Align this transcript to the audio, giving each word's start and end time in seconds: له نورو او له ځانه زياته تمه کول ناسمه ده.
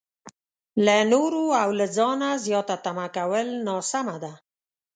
له 0.85 0.97
نورو 1.13 1.43
او 1.61 1.69
له 1.79 1.85
ځانه 1.97 2.29
زياته 2.45 2.75
تمه 2.85 3.07
کول 3.17 3.47
ناسمه 3.67 4.15
ده. 4.23 4.33